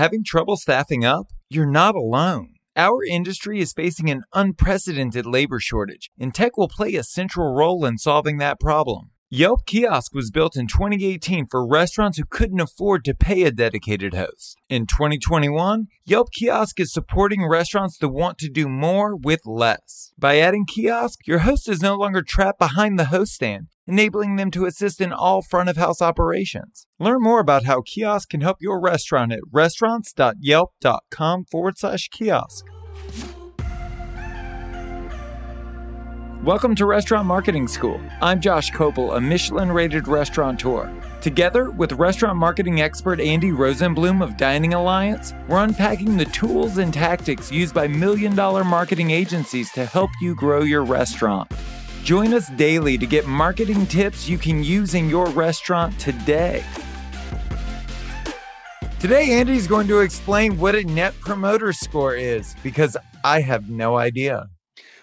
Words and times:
Having 0.00 0.24
trouble 0.24 0.56
staffing 0.56 1.04
up? 1.04 1.26
You're 1.50 1.70
not 1.70 1.94
alone. 1.94 2.54
Our 2.74 3.04
industry 3.04 3.60
is 3.60 3.74
facing 3.74 4.08
an 4.08 4.22
unprecedented 4.32 5.26
labor 5.26 5.60
shortage, 5.60 6.08
and 6.18 6.34
tech 6.34 6.56
will 6.56 6.68
play 6.68 6.94
a 6.94 7.04
central 7.04 7.54
role 7.54 7.84
in 7.84 7.98
solving 7.98 8.38
that 8.38 8.58
problem. 8.58 9.10
Yelp 9.32 9.64
Kiosk 9.64 10.12
was 10.12 10.32
built 10.32 10.56
in 10.56 10.66
2018 10.66 11.46
for 11.48 11.64
restaurants 11.64 12.18
who 12.18 12.24
couldn't 12.28 12.58
afford 12.58 13.04
to 13.04 13.14
pay 13.14 13.44
a 13.44 13.52
dedicated 13.52 14.12
host. 14.12 14.58
In 14.68 14.88
2021, 14.88 15.86
Yelp 16.04 16.32
Kiosk 16.32 16.80
is 16.80 16.92
supporting 16.92 17.46
restaurants 17.46 17.96
that 17.98 18.08
want 18.08 18.38
to 18.38 18.48
do 18.48 18.66
more 18.66 19.14
with 19.14 19.42
less. 19.46 20.12
By 20.18 20.40
adding 20.40 20.66
Kiosk, 20.66 21.28
your 21.28 21.38
host 21.38 21.68
is 21.68 21.80
no 21.80 21.94
longer 21.94 22.22
trapped 22.26 22.58
behind 22.58 22.98
the 22.98 23.04
host 23.04 23.34
stand, 23.34 23.68
enabling 23.86 24.34
them 24.34 24.50
to 24.50 24.66
assist 24.66 25.00
in 25.00 25.12
all 25.12 25.42
front 25.42 25.68
of 25.68 25.76
house 25.76 26.02
operations. 26.02 26.88
Learn 26.98 27.22
more 27.22 27.38
about 27.38 27.66
how 27.66 27.82
Kiosk 27.82 28.30
can 28.30 28.40
help 28.40 28.56
your 28.60 28.80
restaurant 28.80 29.30
at 29.32 29.38
restaurants.yelp.com 29.52 31.44
forward 31.44 31.78
slash 31.78 32.08
kiosk. 32.08 32.66
Welcome 36.44 36.74
to 36.76 36.86
Restaurant 36.86 37.26
Marketing 37.26 37.68
School. 37.68 38.00
I'm 38.22 38.40
Josh 38.40 38.72
Kopel, 38.72 39.14
a 39.14 39.20
Michelin 39.20 39.70
rated 39.70 40.08
restaurateur. 40.08 40.90
Together 41.20 41.70
with 41.70 41.92
restaurant 41.92 42.38
marketing 42.38 42.80
expert 42.80 43.20
Andy 43.20 43.50
Rosenblum 43.50 44.22
of 44.22 44.38
Dining 44.38 44.72
Alliance, 44.72 45.34
we're 45.48 45.62
unpacking 45.62 46.16
the 46.16 46.24
tools 46.24 46.78
and 46.78 46.94
tactics 46.94 47.52
used 47.52 47.74
by 47.74 47.86
million 47.86 48.34
dollar 48.34 48.64
marketing 48.64 49.10
agencies 49.10 49.70
to 49.72 49.84
help 49.84 50.10
you 50.22 50.34
grow 50.34 50.62
your 50.62 50.82
restaurant. 50.82 51.52
Join 52.04 52.32
us 52.32 52.48
daily 52.52 52.96
to 52.96 53.06
get 53.06 53.26
marketing 53.26 53.86
tips 53.86 54.26
you 54.26 54.38
can 54.38 54.64
use 54.64 54.94
in 54.94 55.10
your 55.10 55.26
restaurant 55.26 56.00
today. 56.00 56.64
Today, 58.98 59.32
Andy's 59.32 59.66
going 59.66 59.88
to 59.88 60.00
explain 60.00 60.56
what 60.56 60.74
a 60.74 60.84
net 60.84 61.12
promoter 61.20 61.74
score 61.74 62.14
is 62.14 62.56
because 62.62 62.96
I 63.24 63.42
have 63.42 63.68
no 63.68 63.98
idea. 63.98 64.48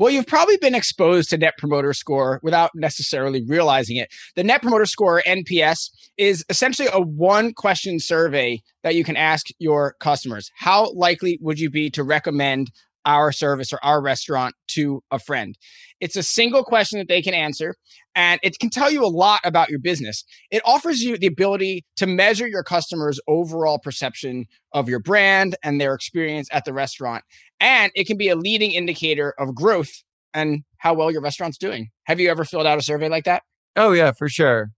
Well, 0.00 0.08
you've 0.08 0.26
probably 0.26 0.56
been 0.56 0.74
exposed 0.74 1.28
to 1.28 1.36
Net 1.36 1.58
Promoter 1.58 1.92
Score 1.92 2.40
without 2.42 2.70
necessarily 2.74 3.44
realizing 3.46 3.98
it. 3.98 4.08
The 4.34 4.42
Net 4.42 4.62
Promoter 4.62 4.86
Score, 4.86 5.22
NPS, 5.26 5.90
is 6.16 6.42
essentially 6.48 6.88
a 6.90 7.02
one 7.02 7.52
question 7.52 8.00
survey 8.00 8.62
that 8.82 8.94
you 8.94 9.04
can 9.04 9.18
ask 9.18 9.48
your 9.58 9.96
customers. 10.00 10.50
How 10.56 10.90
likely 10.94 11.38
would 11.42 11.60
you 11.60 11.68
be 11.68 11.90
to 11.90 12.02
recommend 12.02 12.70
our 13.04 13.30
service 13.30 13.74
or 13.74 13.78
our 13.82 14.00
restaurant 14.00 14.54
to 14.68 15.02
a 15.10 15.18
friend? 15.18 15.58
It's 16.00 16.16
a 16.16 16.22
single 16.22 16.64
question 16.64 16.98
that 16.98 17.08
they 17.08 17.20
can 17.20 17.34
answer, 17.34 17.74
and 18.20 18.38
it 18.42 18.58
can 18.58 18.68
tell 18.68 18.90
you 18.90 19.02
a 19.02 19.08
lot 19.08 19.40
about 19.44 19.70
your 19.70 19.78
business. 19.78 20.24
It 20.50 20.60
offers 20.66 21.00
you 21.00 21.16
the 21.16 21.26
ability 21.26 21.86
to 21.96 22.06
measure 22.06 22.46
your 22.46 22.62
customers' 22.62 23.18
overall 23.26 23.78
perception 23.78 24.44
of 24.74 24.90
your 24.90 24.98
brand 25.00 25.56
and 25.64 25.80
their 25.80 25.94
experience 25.94 26.48
at 26.52 26.66
the 26.66 26.74
restaurant. 26.74 27.24
And 27.60 27.90
it 27.94 28.06
can 28.06 28.18
be 28.18 28.28
a 28.28 28.36
leading 28.36 28.72
indicator 28.72 29.34
of 29.38 29.54
growth 29.54 30.02
and 30.34 30.64
how 30.76 30.92
well 30.92 31.10
your 31.10 31.22
restaurant's 31.22 31.56
doing. 31.56 31.88
Have 32.04 32.20
you 32.20 32.30
ever 32.30 32.44
filled 32.44 32.66
out 32.66 32.78
a 32.78 32.82
survey 32.82 33.08
like 33.08 33.24
that? 33.24 33.42
Oh, 33.74 33.92
yeah, 33.92 34.12
for 34.12 34.28
sure 34.28 34.70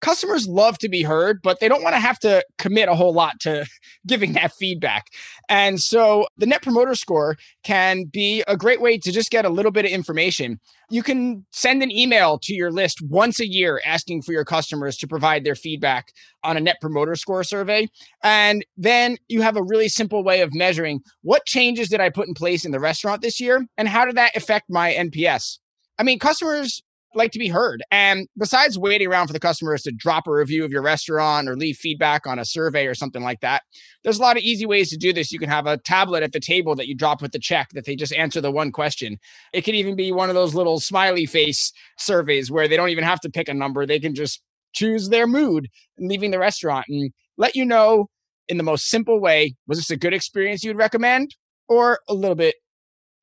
customers 0.00 0.46
love 0.46 0.78
to 0.78 0.88
be 0.88 1.02
heard, 1.02 1.40
but 1.42 1.60
they 1.60 1.68
don't 1.68 1.82
want 1.82 1.94
to 1.94 2.00
have 2.00 2.18
to 2.20 2.44
commit 2.58 2.88
a 2.88 2.94
whole 2.94 3.12
lot 3.12 3.40
to 3.40 3.66
giving 4.06 4.32
that 4.32 4.52
feedback. 4.52 5.06
And 5.48 5.80
so 5.80 6.26
the 6.36 6.46
net 6.46 6.62
promoter 6.62 6.94
score 6.94 7.36
can 7.64 8.04
be 8.04 8.42
a 8.46 8.56
great 8.56 8.80
way 8.80 8.98
to 8.98 9.12
just 9.12 9.30
get 9.30 9.44
a 9.44 9.50
little 9.50 9.72
bit 9.72 9.84
of 9.84 9.90
information. 9.90 10.60
You 10.90 11.02
can 11.02 11.44
send 11.50 11.82
an 11.82 11.90
email 11.90 12.38
to 12.42 12.54
your 12.54 12.70
list 12.70 13.02
once 13.02 13.40
a 13.40 13.46
year 13.46 13.80
asking 13.84 14.22
for 14.22 14.32
your 14.32 14.44
customers 14.44 14.96
to 14.98 15.06
provide 15.06 15.44
their 15.44 15.54
feedback 15.54 16.12
on 16.44 16.56
a 16.56 16.60
net 16.60 16.76
promoter 16.80 17.14
score 17.14 17.44
survey. 17.44 17.88
And 18.22 18.64
then 18.76 19.18
you 19.28 19.42
have 19.42 19.56
a 19.56 19.62
really 19.62 19.88
simple 19.88 20.24
way 20.24 20.40
of 20.40 20.54
measuring 20.54 21.00
what 21.22 21.44
changes 21.44 21.88
did 21.88 22.00
I 22.00 22.10
put 22.10 22.28
in 22.28 22.34
place 22.34 22.64
in 22.64 22.72
the 22.72 22.80
restaurant 22.80 23.22
this 23.22 23.40
year 23.40 23.66
and 23.76 23.88
how 23.88 24.04
did 24.04 24.16
that 24.16 24.36
affect 24.36 24.70
my 24.70 24.92
NPS? 24.92 25.58
I 25.98 26.04
mean, 26.04 26.18
customers 26.18 26.82
like 27.14 27.32
to 27.32 27.38
be 27.38 27.48
heard. 27.48 27.82
And 27.90 28.28
besides 28.36 28.78
waiting 28.78 29.08
around 29.08 29.26
for 29.26 29.32
the 29.32 29.40
customers 29.40 29.82
to 29.82 29.92
drop 29.92 30.26
a 30.26 30.32
review 30.32 30.64
of 30.64 30.70
your 30.70 30.82
restaurant 30.82 31.48
or 31.48 31.56
leave 31.56 31.76
feedback 31.76 32.26
on 32.26 32.38
a 32.38 32.44
survey 32.44 32.86
or 32.86 32.94
something 32.94 33.22
like 33.22 33.40
that, 33.40 33.62
there's 34.04 34.18
a 34.18 34.22
lot 34.22 34.36
of 34.36 34.42
easy 34.42 34.66
ways 34.66 34.90
to 34.90 34.96
do 34.96 35.12
this. 35.12 35.32
You 35.32 35.38
can 35.38 35.48
have 35.48 35.66
a 35.66 35.78
tablet 35.78 36.22
at 36.22 36.32
the 36.32 36.40
table 36.40 36.74
that 36.76 36.86
you 36.86 36.94
drop 36.94 37.22
with 37.22 37.32
the 37.32 37.38
check 37.38 37.70
that 37.70 37.84
they 37.86 37.96
just 37.96 38.12
answer 38.12 38.40
the 38.40 38.50
one 38.50 38.72
question. 38.72 39.18
It 39.52 39.62
could 39.62 39.74
even 39.74 39.96
be 39.96 40.12
one 40.12 40.28
of 40.28 40.34
those 40.34 40.54
little 40.54 40.80
smiley 40.80 41.26
face 41.26 41.72
surveys 41.98 42.50
where 42.50 42.68
they 42.68 42.76
don't 42.76 42.90
even 42.90 43.04
have 43.04 43.20
to 43.20 43.30
pick 43.30 43.48
a 43.48 43.54
number. 43.54 43.86
They 43.86 44.00
can 44.00 44.14
just 44.14 44.42
choose 44.74 45.08
their 45.08 45.26
mood 45.26 45.68
leaving 45.98 46.30
the 46.30 46.38
restaurant 46.38 46.86
and 46.88 47.10
let 47.36 47.56
you 47.56 47.64
know 47.64 48.08
in 48.48 48.56
the 48.56 48.62
most 48.62 48.88
simple 48.88 49.20
way 49.20 49.54
was 49.66 49.78
this 49.78 49.90
a 49.90 49.96
good 49.96 50.14
experience 50.14 50.62
you'd 50.62 50.76
recommend 50.76 51.34
or 51.68 52.00
a 52.08 52.14
little 52.14 52.34
bit 52.34 52.56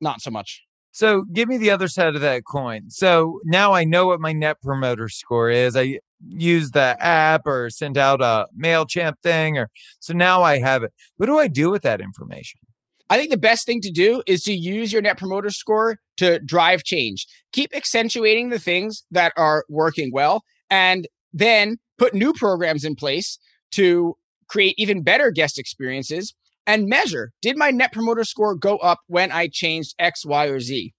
not 0.01 0.21
so 0.21 0.31
much? 0.31 0.63
So 0.95 1.23
give 1.23 1.49
me 1.49 1.57
the 1.57 1.71
other 1.71 1.89
side 1.89 2.15
of 2.15 2.21
that 2.21 2.45
coin. 2.45 2.89
So 2.89 3.41
now 3.43 3.73
I 3.73 3.83
know 3.83 4.07
what 4.07 4.21
my 4.21 4.31
net 4.31 4.61
promoter 4.61 5.09
score 5.09 5.49
is. 5.49 5.75
I 5.75 5.99
use 6.25 6.71
the 6.71 6.95
app 7.01 7.45
or 7.45 7.69
sent 7.69 7.97
out 7.97 8.21
a 8.21 8.47
MailChimp 8.57 9.15
thing 9.21 9.57
or 9.57 9.69
so 9.99 10.13
now 10.13 10.41
I 10.41 10.57
have 10.59 10.83
it. 10.83 10.93
What 11.17 11.25
do 11.25 11.37
I 11.37 11.49
do 11.49 11.69
with 11.69 11.81
that 11.81 11.99
information? 11.99 12.61
I 13.09 13.17
think 13.17 13.29
the 13.29 13.35
best 13.35 13.65
thing 13.65 13.81
to 13.81 13.91
do 13.91 14.23
is 14.25 14.41
to 14.43 14.53
use 14.53 14.93
your 14.93 15.01
net 15.01 15.17
promoter 15.17 15.49
score 15.49 15.99
to 16.15 16.39
drive 16.39 16.85
change. 16.85 17.27
Keep 17.51 17.75
accentuating 17.75 18.49
the 18.49 18.57
things 18.57 19.03
that 19.11 19.33
are 19.35 19.65
working 19.67 20.13
well 20.13 20.43
and 20.69 21.09
then 21.33 21.75
put 21.97 22.13
new 22.13 22.31
programs 22.31 22.85
in 22.85 22.95
place 22.95 23.37
to 23.71 24.15
create 24.47 24.75
even 24.77 25.03
better 25.03 25.29
guest 25.29 25.59
experiences 25.59 26.33
and 26.67 26.87
measure 26.87 27.31
did 27.41 27.57
my 27.57 27.71
net 27.71 27.91
promoter 27.91 28.23
score 28.23 28.55
go 28.55 28.77
up 28.77 28.99
when 29.07 29.31
I 29.31 29.47
changed 29.51 29.95
X, 29.99 30.25
Y, 30.25 30.45
or 30.45 30.59
Z? 30.59 30.93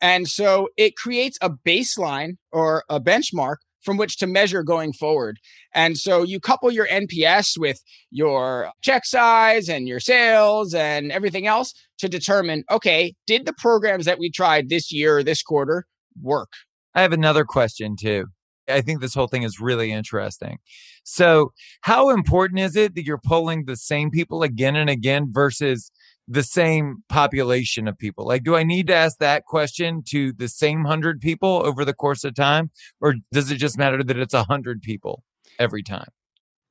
And 0.00 0.28
so 0.28 0.68
it 0.76 0.96
creates 0.96 1.38
a 1.40 1.50
baseline 1.50 2.36
or 2.52 2.84
a 2.88 3.00
benchmark 3.00 3.56
from 3.82 3.96
which 3.96 4.18
to 4.18 4.26
measure 4.26 4.62
going 4.62 4.92
forward. 4.92 5.38
And 5.74 5.96
so 5.96 6.22
you 6.22 6.40
couple 6.40 6.70
your 6.70 6.86
NPS 6.88 7.58
with 7.58 7.80
your 8.10 8.70
check 8.82 9.04
size 9.04 9.68
and 9.68 9.88
your 9.88 10.00
sales 10.00 10.74
and 10.74 11.10
everything 11.10 11.46
else 11.46 11.72
to 11.98 12.08
determine 12.08 12.64
okay, 12.70 13.14
did 13.26 13.46
the 13.46 13.54
programs 13.54 14.04
that 14.04 14.18
we 14.18 14.30
tried 14.30 14.68
this 14.68 14.92
year 14.92 15.18
or 15.18 15.22
this 15.22 15.42
quarter 15.42 15.86
work? 16.20 16.50
I 16.94 17.02
have 17.02 17.12
another 17.12 17.44
question 17.44 17.96
too. 17.98 18.26
I 18.70 18.80
think 18.80 19.00
this 19.00 19.14
whole 19.14 19.26
thing 19.26 19.42
is 19.42 19.60
really 19.60 19.92
interesting. 19.92 20.58
So, 21.04 21.52
how 21.82 22.10
important 22.10 22.60
is 22.60 22.76
it 22.76 22.94
that 22.94 23.04
you're 23.04 23.20
polling 23.24 23.64
the 23.64 23.76
same 23.76 24.10
people 24.10 24.42
again 24.42 24.76
and 24.76 24.90
again 24.90 25.28
versus 25.30 25.90
the 26.28 26.42
same 26.42 27.02
population 27.08 27.88
of 27.88 27.98
people? 27.98 28.26
Like, 28.26 28.44
do 28.44 28.56
I 28.56 28.62
need 28.62 28.86
to 28.88 28.94
ask 28.94 29.18
that 29.18 29.44
question 29.44 30.02
to 30.08 30.32
the 30.32 30.48
same 30.48 30.84
hundred 30.84 31.20
people 31.20 31.62
over 31.64 31.84
the 31.84 31.94
course 31.94 32.24
of 32.24 32.34
time, 32.34 32.70
or 33.00 33.14
does 33.32 33.50
it 33.50 33.56
just 33.56 33.78
matter 33.78 34.02
that 34.02 34.18
it's 34.18 34.34
a 34.34 34.44
hundred 34.44 34.82
people 34.82 35.22
every 35.58 35.82
time? 35.82 36.08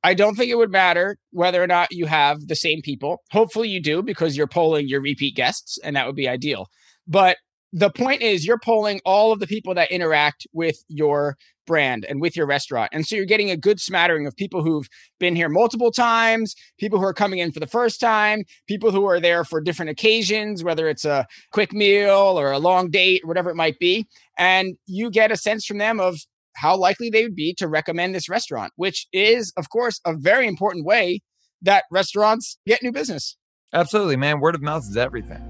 I 0.02 0.14
don't 0.14 0.34
think 0.34 0.50
it 0.50 0.56
would 0.56 0.70
matter 0.70 1.18
whether 1.30 1.62
or 1.62 1.66
not 1.66 1.92
you 1.92 2.06
have 2.06 2.46
the 2.46 2.56
same 2.56 2.80
people. 2.80 3.22
Hopefully, 3.30 3.68
you 3.68 3.82
do 3.82 4.02
because 4.02 4.36
you're 4.36 4.46
polling 4.46 4.88
your 4.88 5.02
repeat 5.02 5.36
guests, 5.36 5.78
and 5.84 5.94
that 5.96 6.06
would 6.06 6.16
be 6.16 6.28
ideal. 6.28 6.68
But 7.06 7.36
the 7.72 7.90
point 7.90 8.22
is 8.22 8.46
you're 8.46 8.58
polling 8.58 9.00
all 9.04 9.32
of 9.32 9.40
the 9.40 9.46
people 9.46 9.74
that 9.74 9.90
interact 9.90 10.46
with 10.52 10.76
your 10.88 11.36
brand 11.70 12.04
and 12.08 12.20
with 12.20 12.36
your 12.36 12.46
restaurant. 12.46 12.90
And 12.92 13.06
so 13.06 13.14
you're 13.14 13.24
getting 13.24 13.48
a 13.48 13.56
good 13.56 13.80
smattering 13.80 14.26
of 14.26 14.34
people 14.34 14.60
who've 14.60 14.88
been 15.20 15.36
here 15.36 15.48
multiple 15.48 15.92
times, 15.92 16.56
people 16.80 16.98
who 16.98 17.04
are 17.04 17.14
coming 17.14 17.38
in 17.38 17.52
for 17.52 17.60
the 17.60 17.66
first 17.68 18.00
time, 18.00 18.42
people 18.66 18.90
who 18.90 19.04
are 19.04 19.20
there 19.20 19.44
for 19.44 19.60
different 19.60 19.88
occasions, 19.90 20.64
whether 20.64 20.88
it's 20.88 21.04
a 21.04 21.28
quick 21.52 21.72
meal 21.72 22.40
or 22.40 22.50
a 22.50 22.58
long 22.58 22.90
date, 22.90 23.24
whatever 23.24 23.50
it 23.50 23.54
might 23.54 23.78
be. 23.78 24.04
And 24.36 24.76
you 24.88 25.10
get 25.10 25.30
a 25.30 25.36
sense 25.36 25.64
from 25.64 25.78
them 25.78 26.00
of 26.00 26.18
how 26.56 26.76
likely 26.76 27.08
they 27.08 27.22
would 27.22 27.36
be 27.36 27.54
to 27.54 27.68
recommend 27.68 28.16
this 28.16 28.28
restaurant, 28.28 28.72
which 28.74 29.06
is, 29.12 29.52
of 29.56 29.70
course, 29.70 30.00
a 30.04 30.16
very 30.16 30.48
important 30.48 30.84
way 30.84 31.20
that 31.62 31.84
restaurants 31.92 32.58
get 32.66 32.82
new 32.82 32.90
business. 32.90 33.36
Absolutely, 33.72 34.16
man. 34.16 34.40
Word 34.40 34.56
of 34.56 34.62
mouth 34.62 34.82
is 34.82 34.96
everything. 34.96 35.49